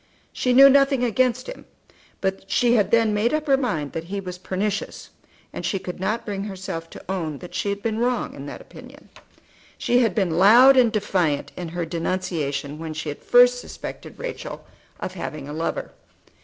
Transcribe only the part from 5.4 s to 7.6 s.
and she could not bring herself to own that